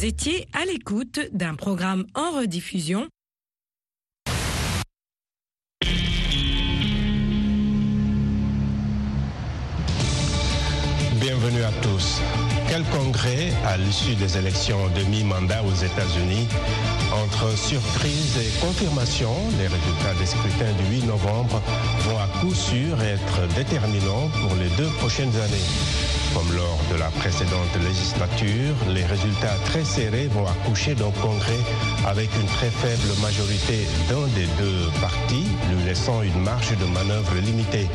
Vous 0.00 0.06
étiez 0.06 0.48
à 0.54 0.64
l'écoute 0.64 1.20
d'un 1.34 1.54
programme 1.54 2.06
en 2.14 2.30
rediffusion 2.30 3.06
Bienvenue 11.16 11.62
à 11.62 11.72
tous. 11.82 12.22
Quel 12.70 12.82
congrès 12.84 13.52
à 13.66 13.76
l'issue 13.76 14.14
des 14.14 14.38
élections 14.38 14.88
de 14.96 15.02
mi-mandat 15.10 15.62
aux 15.64 15.74
États-Unis? 15.74 16.48
Entre 17.12 17.54
surprise 17.58 18.38
et 18.38 18.58
confirmation, 18.58 19.34
les 19.58 19.66
résultats 19.66 20.14
des 20.18 20.24
scrutins 20.24 20.72
du 20.78 20.96
8 20.96 21.08
novembre 21.08 21.60
vont 22.08 22.18
à 22.18 22.40
coup 22.40 22.54
sûr 22.54 23.02
être 23.02 23.54
déterminants 23.54 24.30
pour 24.40 24.56
les 24.56 24.70
deux 24.78 24.88
prochaines 24.96 25.36
années. 25.36 25.99
Comme 26.34 26.54
lors 26.54 26.78
de 26.92 26.96
la 26.98 27.10
précédente 27.10 27.74
législature, 27.82 28.74
les 28.88 29.04
résultats 29.04 29.56
très 29.64 29.84
serrés 29.84 30.28
vont 30.28 30.46
accoucher 30.46 30.94
d'un 30.94 31.10
congrès 31.22 31.58
avec 32.06 32.30
une 32.40 32.46
très 32.46 32.70
faible 32.70 33.20
majorité 33.20 33.86
d'un 34.08 34.26
des 34.34 34.46
deux 34.58 34.90
partis, 35.00 35.46
lui 35.70 35.84
laissant 35.84 36.22
une 36.22 36.40
marge 36.40 36.76
de 36.78 36.84
manœuvre 36.86 37.34
limitée. 37.44 37.88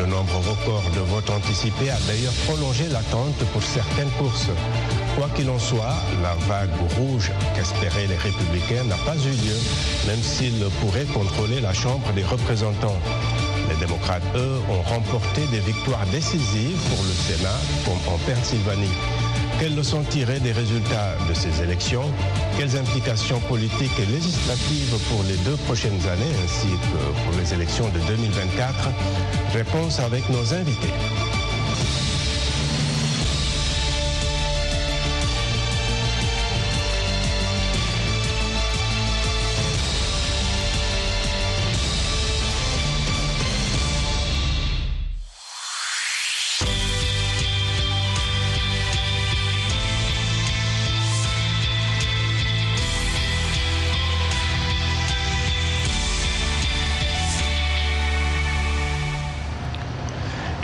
Le 0.00 0.06
nombre 0.06 0.36
record 0.36 0.82
de 0.94 1.00
votes 1.00 1.30
anticipés 1.30 1.90
a 1.90 1.98
d'ailleurs 2.06 2.32
prolongé 2.46 2.88
l'attente 2.88 3.38
pour 3.52 3.62
certaines 3.62 4.10
courses. 4.18 4.50
Quoi 5.16 5.28
qu'il 5.34 5.48
en 5.50 5.58
soit, 5.58 5.96
la 6.22 6.34
vague 6.46 6.74
rouge 6.96 7.30
qu'espéraient 7.54 8.06
les 8.06 8.16
républicains 8.16 8.84
n'a 8.84 8.98
pas 8.98 9.16
eu 9.16 9.30
lieu, 9.30 9.58
même 10.06 10.22
s'ils 10.22 10.64
pourraient 10.80 11.06
contrôler 11.12 11.60
la 11.60 11.72
Chambre 11.72 12.12
des 12.14 12.24
représentants. 12.24 12.98
Les 13.68 13.76
démocrates, 13.76 14.22
eux, 14.34 14.60
ont 14.70 14.82
remporté 14.82 15.42
des 15.50 15.60
victoires 15.60 16.06
décisives 16.06 16.78
pour 16.88 17.04
le 17.04 17.12
Sénat, 17.12 17.58
en 17.86 18.18
Pennsylvanie. 18.18 18.96
Quelles 19.60 19.74
leçons 19.74 20.02
tirer 20.04 20.40
des 20.40 20.52
résultats 20.52 21.16
de 21.28 21.34
ces 21.34 21.62
élections? 21.62 22.04
Quelles 22.56 22.76
implications 22.76 23.40
politiques 23.40 23.98
et 23.98 24.06
législatives 24.06 24.96
pour 25.10 25.22
les 25.24 25.36
deux 25.38 25.56
prochaines 25.66 26.00
années 26.06 26.34
ainsi 26.44 26.68
que 26.68 27.24
pour 27.24 27.38
les 27.38 27.52
élections 27.52 27.88
de 27.88 27.98
2024 28.06 28.88
Réponse 29.52 29.98
avec 30.00 30.28
nos 30.30 30.54
invités. 30.54 30.94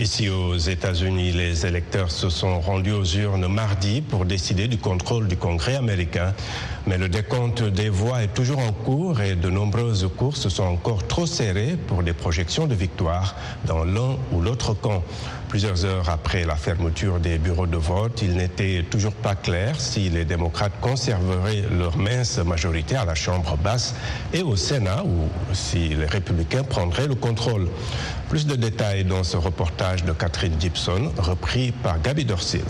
Ici 0.05 0.29
aux 0.29 0.59
États-Unis, 0.59 1.33
les 1.33 1.65
électeurs 1.65 2.11
se 2.11 2.29
sont 2.29 2.61
rendus 2.61 2.93
aux 2.93 3.07
urnes 3.07 3.47
mardi 3.47 4.03
pour 4.03 4.27
décider 4.27 4.69
du 4.69 4.77
contrôle 4.77 5.29
du 5.29 5.39
Congrès 5.39 5.77
américain. 5.77 6.35
Mais 6.87 6.99
le 6.99 7.09
décompte 7.09 7.63
des 7.63 7.89
voix 7.89 8.23
est 8.23 8.35
toujours 8.35 8.59
en 8.59 8.71
cours 8.73 9.23
et 9.23 9.35
de 9.35 9.49
nombreuses 9.49 10.07
courses 10.15 10.51
sont 10.51 10.65
encore 10.65 11.07
trop 11.07 11.25
serrées 11.25 11.79
pour 11.87 12.03
des 12.03 12.13
projections 12.13 12.67
de 12.67 12.75
victoire 12.75 13.35
dans 13.65 13.83
l'un 13.83 14.19
ou 14.31 14.43
l'autre 14.43 14.75
camp. 14.75 15.03
Plusieurs 15.55 15.85
heures 15.85 16.09
après 16.09 16.45
la 16.45 16.57
fermeture 16.57 17.21
des 17.21 17.39
bureaux 17.39 17.69
de 17.69 17.77
vote, 17.77 18.23
il 18.23 18.37
n'était 18.37 18.85
toujours 18.91 19.13
pas 19.13 19.37
clair 19.37 19.81
si 19.81 20.11
les 20.11 20.25
démocrates 20.25 20.73
conserveraient 20.81 21.63
leur 21.71 21.97
mince 21.97 22.39
majorité 22.39 22.97
à 22.97 23.05
la 23.05 23.15
Chambre 23.15 23.57
basse 23.57 23.95
et 24.33 24.43
au 24.43 24.57
Sénat 24.57 25.05
ou 25.05 25.29
si 25.53 25.91
les 25.91 26.07
républicains 26.07 26.65
prendraient 26.65 27.07
le 27.07 27.15
contrôle. 27.15 27.69
Plus 28.29 28.49
de 28.49 28.57
détails 28.57 29.05
dans 29.05 29.23
ce 29.23 29.37
reportage 29.37 30.03
de 30.03 30.11
Catherine 30.11 30.61
Gibson, 30.61 31.13
repris 31.19 31.71
par 31.71 32.03
Gaby 32.03 32.25
Dorsil. 32.25 32.65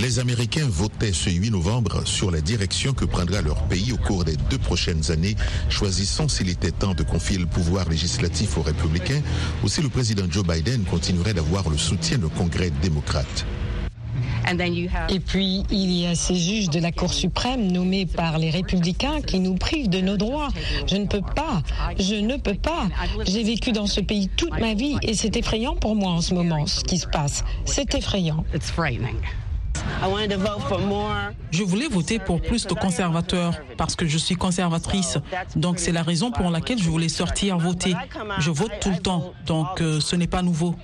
Les 0.00 0.18
Américains 0.18 0.66
votaient 0.66 1.12
ce 1.12 1.28
8 1.28 1.50
novembre 1.50 2.06
sur 2.06 2.30
la 2.30 2.40
direction 2.40 2.94
que 2.94 3.04
prendra 3.04 3.42
leur 3.42 3.62
pays 3.64 3.92
au 3.92 3.98
cours 3.98 4.24
des 4.24 4.36
deux 4.48 4.56
prochaines 4.56 5.10
années, 5.10 5.36
choisissant 5.68 6.26
s'il 6.26 6.48
était 6.48 6.70
temps 6.70 6.94
de 6.94 7.02
confier 7.02 7.36
le 7.36 7.44
pouvoir 7.44 7.86
législatif 7.86 8.56
aux 8.56 8.62
républicains 8.62 9.20
ou 9.62 9.68
si 9.68 9.82
le 9.82 9.90
président 9.90 10.24
Joe 10.30 10.46
Biden 10.46 10.84
continuerait 10.84 11.34
d'avoir 11.34 11.68
le 11.68 11.76
soutien 11.76 12.16
du 12.16 12.28
Congrès 12.28 12.70
démocrate. 12.80 13.44
Et 15.10 15.20
puis, 15.20 15.64
il 15.70 15.92
y 15.92 16.06
a 16.06 16.14
ces 16.14 16.34
juges 16.34 16.70
de 16.70 16.80
la 16.80 16.92
Cour 16.92 17.12
suprême 17.12 17.70
nommés 17.70 18.06
par 18.06 18.38
les 18.38 18.50
républicains 18.50 19.20
qui 19.20 19.38
nous 19.38 19.54
privent 19.54 19.90
de 19.90 20.00
nos 20.00 20.16
droits. 20.16 20.48
Je 20.86 20.96
ne 20.96 21.06
peux 21.06 21.20
pas, 21.20 21.62
je 21.98 22.14
ne 22.14 22.36
peux 22.36 22.54
pas. 22.54 22.88
J'ai 23.26 23.44
vécu 23.44 23.72
dans 23.72 23.86
ce 23.86 24.00
pays 24.00 24.28
toute 24.34 24.58
ma 24.58 24.72
vie 24.72 24.96
et 25.02 25.14
c'est 25.14 25.36
effrayant 25.36 25.76
pour 25.76 25.94
moi 25.94 26.12
en 26.12 26.22
ce 26.22 26.32
moment, 26.32 26.66
ce 26.66 26.82
qui 26.82 26.96
se 26.96 27.06
passe. 27.06 27.44
C'est 27.66 27.94
effrayant. 27.94 28.44
Je 31.50 31.62
voulais 31.62 31.88
voter 31.88 32.18
pour 32.18 32.40
plus 32.40 32.66
de 32.66 32.74
conservateurs 32.74 33.54
parce 33.76 33.96
que 33.96 34.06
je 34.06 34.18
suis 34.18 34.34
conservatrice. 34.34 35.18
Donc 35.56 35.78
c'est 35.78 35.92
la 35.92 36.02
raison 36.02 36.30
pour 36.30 36.50
laquelle 36.50 36.78
je 36.78 36.88
voulais 36.88 37.08
sortir 37.08 37.58
voter. 37.58 37.94
Je 38.38 38.50
vote 38.50 38.72
tout 38.80 38.90
le 38.90 38.98
temps, 38.98 39.32
donc 39.46 39.80
euh, 39.80 40.00
ce 40.00 40.16
n'est 40.16 40.26
pas 40.26 40.42
nouveau. 40.42 40.74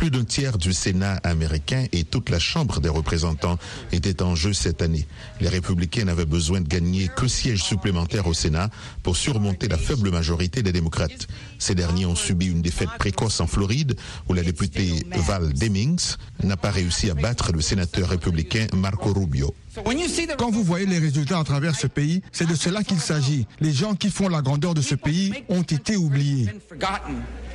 Plus 0.00 0.10
d'un 0.10 0.24
tiers 0.24 0.56
du 0.56 0.72
Sénat 0.72 1.16
américain 1.24 1.84
et 1.92 2.04
toute 2.04 2.30
la 2.30 2.38
Chambre 2.38 2.80
des 2.80 2.88
représentants 2.88 3.58
étaient 3.92 4.22
en 4.22 4.34
jeu 4.34 4.54
cette 4.54 4.80
année. 4.80 5.06
Les 5.42 5.48
républicains 5.50 6.04
n'avaient 6.04 6.24
besoin 6.24 6.62
de 6.62 6.68
gagner 6.68 7.10
que 7.14 7.28
sièges 7.28 7.62
supplémentaires 7.62 8.26
au 8.26 8.32
Sénat 8.32 8.70
pour 9.02 9.18
surmonter 9.18 9.68
la 9.68 9.76
faible 9.76 10.10
majorité 10.10 10.62
des 10.62 10.72
démocrates. 10.72 11.28
Ces 11.58 11.74
derniers 11.74 12.06
ont 12.06 12.16
subi 12.16 12.46
une 12.46 12.62
défaite 12.62 12.88
précoce 12.98 13.40
en 13.40 13.46
Floride 13.46 13.94
où 14.26 14.32
la 14.32 14.42
députée 14.42 15.04
Val 15.26 15.52
Demings 15.52 16.16
n'a 16.42 16.56
pas 16.56 16.70
réussi 16.70 17.10
à 17.10 17.14
battre 17.14 17.52
le 17.52 17.60
sénateur 17.60 18.08
républicain 18.08 18.68
Marco 18.72 19.12
Rubio. 19.12 19.54
Quand 20.38 20.50
vous 20.50 20.64
voyez 20.64 20.86
les 20.86 20.98
résultats 20.98 21.38
à 21.38 21.44
travers 21.44 21.76
ce 21.76 21.86
pays, 21.86 22.22
c'est 22.32 22.48
de 22.48 22.54
cela 22.56 22.82
qu'il 22.82 22.98
s'agit. 22.98 23.46
Les 23.60 23.72
gens 23.72 23.94
qui 23.94 24.10
font 24.10 24.28
la 24.28 24.42
grandeur 24.42 24.74
de 24.74 24.80
ce 24.80 24.96
pays 24.96 25.32
ont 25.48 25.62
été 25.62 25.96
oubliés. 25.96 26.48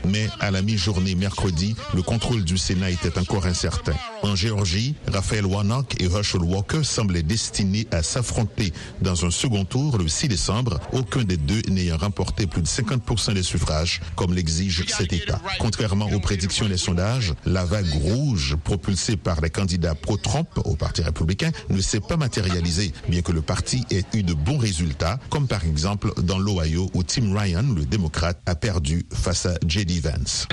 Mais 0.07 0.29
à 0.39 0.51
la 0.51 0.61
mi-journée 0.61 1.15
mercredi, 1.15 1.75
le 1.93 2.01
contrôle 2.03 2.43
du 2.43 2.57
Sénat 2.57 2.91
était 2.91 3.17
encore 3.17 3.45
incertain. 3.47 3.93
En 4.21 4.35
Géorgie, 4.35 4.95
Raphaël 5.11 5.45
Warnock 5.45 5.99
et 5.99 6.05
Herschel 6.05 6.41
Walker 6.41 6.83
semblaient 6.83 7.23
destinés 7.23 7.87
à 7.91 8.03
s'affronter 8.03 8.71
dans 9.01 9.25
un 9.25 9.31
second 9.31 9.65
tour 9.65 9.97
le 9.97 10.07
6 10.07 10.27
décembre, 10.27 10.79
aucun 10.93 11.23
des 11.23 11.37
deux 11.37 11.61
n'ayant 11.69 11.97
remporté 11.97 12.45
plus 12.45 12.61
de 12.61 12.67
50% 12.67 13.33
des 13.33 13.43
suffrages, 13.43 14.01
comme 14.15 14.33
l'exige 14.33 14.85
cet 14.87 15.11
État. 15.11 15.41
Contrairement 15.59 16.09
aux 16.11 16.19
prédictions 16.19 16.69
des 16.69 16.77
sondages, 16.77 17.33
la 17.45 17.65
vague 17.65 17.91
rouge 17.91 18.55
propulsée 18.63 19.17
par 19.17 19.41
les 19.41 19.49
candidats 19.49 19.95
pro-Trump 19.95 20.47
au 20.63 20.75
Parti 20.75 21.01
républicain 21.01 21.51
ne 21.69 21.81
s'est 21.81 21.99
pas 22.05 22.17
matérialisée, 22.17 22.93
bien 23.09 23.21
que 23.21 23.31
le 23.31 23.41
parti 23.41 23.85
ait 23.91 24.03
eu 24.13 24.23
de 24.23 24.33
bons 24.33 24.57
résultats, 24.57 25.19
comme 25.29 25.47
par 25.47 25.65
exemple 25.65 26.13
dans 26.21 26.39
l'Ohio 26.39 26.89
où 26.93 27.03
Tim 27.03 27.37
Ryan, 27.37 27.63
le 27.75 27.85
démocrate, 27.85 28.39
a 28.45 28.55
perdu 28.55 29.05
face 29.13 29.45
à 29.45 29.55
J.D. 29.65 30.01
Vance. 30.01 30.47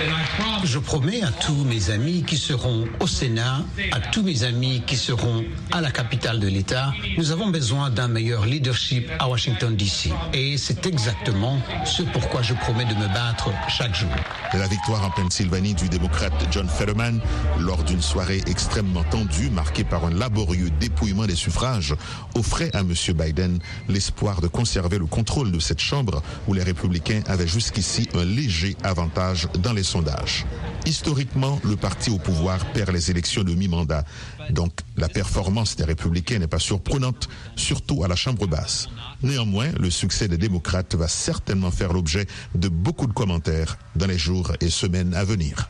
Je 0.65 0.79
promets 0.79 1.23
à 1.23 1.31
tous 1.31 1.65
mes 1.65 1.91
amis 1.91 2.25
qui 2.27 2.37
seront 2.37 2.87
au 3.01 3.07
Sénat, 3.07 3.65
à 3.93 4.01
tous 4.01 4.23
mes 4.23 4.45
amis 4.45 4.83
qui 4.87 4.97
seront 4.97 5.45
à 5.71 5.81
la 5.81 5.91
capitale 5.91 6.41
de 6.41 6.49
l'État, 6.49 6.93
nous 7.17 7.31
avons 7.31 7.49
besoin 7.49 7.91
d'un 7.91 8.09
meilleur 8.09 8.47
leadership 8.47 9.11
à 9.19 9.29
Washington, 9.29 9.77
D.C. 9.77 10.13
Et 10.33 10.57
c'est 10.57 10.87
exactement 10.87 11.61
ce 11.85 12.03
pourquoi 12.03 12.43
je 12.43 12.55
promets 12.55 12.85
de 12.85 12.95
me 12.95 13.07
battre 13.09 13.51
chaque 13.69 13.95
jour. 13.95 14.11
La 14.55 14.67
victoire 14.67 15.05
en 15.05 15.11
Pennsylvanie 15.11 15.75
du 15.75 15.89
démocrate 15.89 16.33
John 16.51 16.69
Fetterman, 16.69 17.21
lors 17.59 17.83
d'une 17.85 18.03
soirée 18.03 18.43
extrêmement 18.47 19.05
tendue 19.05 19.51
marquée 19.51 19.85
par 19.85 20.05
un 20.05 20.11
laborieux 20.11 20.71
dépouillement 20.81 21.27
des 21.27 21.37
suffrages, 21.43 21.95
offrait 22.35 22.71
à 22.75 22.81
M. 22.81 22.95
Biden 23.15 23.59
l'espoir 23.89 24.41
de 24.41 24.47
conserver 24.47 24.99
le 24.99 25.07
contrôle 25.07 25.51
de 25.51 25.59
cette 25.59 25.81
Chambre 25.81 26.23
où 26.47 26.55
les 26.55 26.63
républicains 26.63 27.23
avaient 27.27 27.49
jusqu'ici 27.49 28.09
un 28.15 28.25
léger 28.25 28.77
avantage 28.83 29.49
dans 29.59 29.73
les 29.73 29.83
sondages. 29.83 30.47
Historiquement, 30.87 31.61
le 31.65 31.77
parti 31.77 32.11
au 32.11 32.19
pouvoir 32.19 32.65
perd 32.73 32.91
les 32.91 33.11
élections 33.11 33.45
de 33.45 33.55
mi-mandat. 33.55 34.05
Donc, 34.51 34.73
la 34.97 35.09
performance 35.09 35.77
des 35.77 35.85
républicains 35.85 36.39
n'est 36.39 36.47
pas 36.47 36.59
surprenante, 36.59 37.29
surtout 37.57 38.05
à 38.05 38.09
la 38.09 38.17
Chambre 38.17 38.47
basse. 38.47 38.89
Néanmoins, 39.23 39.71
le 39.79 39.91
succès 39.91 40.29
des 40.29 40.39
démocrates 40.39 40.95
va 40.95 41.09
certainement 41.09 41.71
faire 41.71 41.93
l'objet 41.93 42.27
de 42.55 42.69
beaucoup 42.69 43.07
de 43.07 43.13
commentaires 43.13 43.79
dans 43.97 44.07
les 44.07 44.19
jours 44.19 44.53
et 44.61 44.71
semaines 44.71 45.15
à 45.15 45.25
venir. 45.25 45.69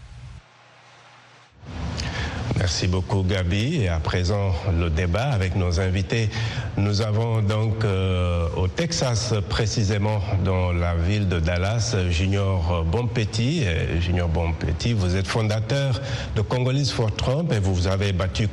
Merci 2.72 2.88
beaucoup 2.88 3.22
Gabi. 3.22 3.82
Et 3.82 3.88
à 3.88 4.00
présent, 4.00 4.54
le 4.80 4.88
débat 4.88 5.24
avec 5.24 5.56
nos 5.56 5.78
invités. 5.78 6.30
Nous 6.78 7.02
avons 7.02 7.42
donc 7.42 7.84
euh, 7.84 8.48
au 8.56 8.66
Texas, 8.66 9.34
précisément 9.50 10.22
dans 10.42 10.72
la 10.72 10.94
ville 10.94 11.28
de 11.28 11.38
Dallas, 11.38 11.94
Junior 12.08 12.82
Bonpetit. 12.90 13.64
Junior 14.00 14.26
Bonpetit, 14.26 14.94
vous 14.94 15.16
êtes 15.16 15.26
fondateur 15.26 16.00
de 16.34 16.40
Congolese 16.40 16.92
for 16.92 17.14
Trump 17.14 17.52
et 17.52 17.58
vous 17.58 17.74
vous 17.74 17.88
avez 17.88 18.14
battu 18.14 18.48